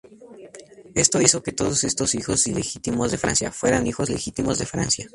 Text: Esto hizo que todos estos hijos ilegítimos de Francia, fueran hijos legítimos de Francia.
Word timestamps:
Esto 0.95 1.21
hizo 1.21 1.43
que 1.43 1.51
todos 1.51 1.83
estos 1.83 2.15
hijos 2.15 2.47
ilegítimos 2.47 3.11
de 3.11 3.19
Francia, 3.19 3.51
fueran 3.51 3.85
hijos 3.85 4.09
legítimos 4.09 4.57
de 4.57 4.65
Francia. 4.65 5.07